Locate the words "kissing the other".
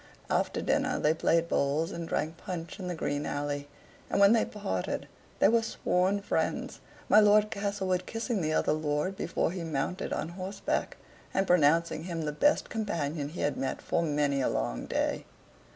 8.07-8.73